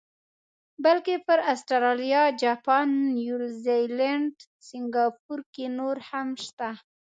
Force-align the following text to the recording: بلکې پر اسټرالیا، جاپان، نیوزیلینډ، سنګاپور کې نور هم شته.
بلکې 0.83 1.13
پر 1.27 1.39
اسټرالیا، 1.53 2.23
جاپان، 2.41 2.89
نیوزیلینډ، 3.15 4.33
سنګاپور 4.67 5.39
کې 5.53 5.65
نور 5.77 5.97
هم 6.09 6.27
شته. 6.45 6.69